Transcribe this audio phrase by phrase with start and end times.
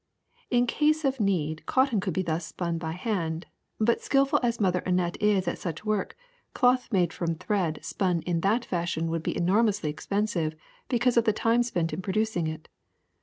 [0.49, 3.45] In case of need cotton could be thus spun by hand;
[3.79, 6.17] but, skilful as Mother Annette is at such work,
[6.55, 10.55] cloth made from thread spun in that fashion would be enormously expensive
[10.89, 12.67] because of the time spent in producing it.